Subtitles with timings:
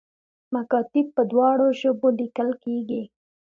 [0.55, 3.01] مکاتیب په دواړو ژبو لیکل کیږي